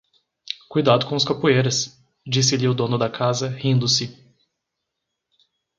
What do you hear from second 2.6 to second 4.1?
o dono da casa, rindo-se.